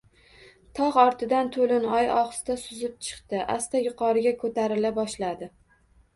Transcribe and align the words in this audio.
Togʼ 0.77 0.95
ortidan 1.01 1.51
toʼlin 1.55 1.85
oy 1.97 2.09
ohista 2.13 2.57
suzib 2.63 2.97
chiqib, 3.09 3.37
asta 3.59 3.83
yuqoriga 3.85 4.35
koʼtarila 4.43 4.95
boshladi. 4.99 5.53